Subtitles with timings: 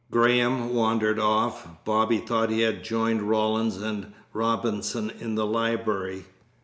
[0.09, 1.67] Graham wandered off.
[1.85, 6.25] Bobby thought he had joined Rawlins and Robinson in the library.